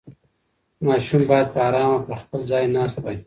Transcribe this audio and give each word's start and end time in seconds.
ماشوم 0.85 1.21
باید 1.29 1.47
په 1.53 1.59
ارامه 1.67 1.99
په 2.07 2.13
خپل 2.21 2.39
ځای 2.51 2.63
ناست 2.75 2.97
وای. 3.01 3.17